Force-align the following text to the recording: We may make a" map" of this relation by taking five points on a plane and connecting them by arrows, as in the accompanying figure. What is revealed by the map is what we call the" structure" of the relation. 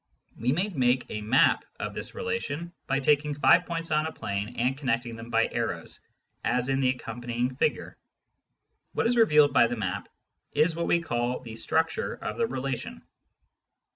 We 0.35 0.51
may 0.51 0.69
make 0.69 1.05
a" 1.11 1.21
map" 1.21 1.63
of 1.79 1.93
this 1.93 2.15
relation 2.15 2.73
by 2.87 2.99
taking 3.01 3.35
five 3.35 3.67
points 3.67 3.91
on 3.91 4.07
a 4.07 4.11
plane 4.11 4.55
and 4.57 4.75
connecting 4.75 5.15
them 5.15 5.29
by 5.29 5.47
arrows, 5.51 5.99
as 6.43 6.69
in 6.69 6.79
the 6.79 6.89
accompanying 6.89 7.53
figure. 7.55 7.99
What 8.93 9.05
is 9.05 9.15
revealed 9.15 9.53
by 9.53 9.67
the 9.67 9.77
map 9.77 10.09
is 10.53 10.75
what 10.75 10.87
we 10.87 11.01
call 11.01 11.41
the" 11.41 11.55
structure" 11.55 12.13
of 12.23 12.37
the 12.37 12.47
relation. 12.47 13.03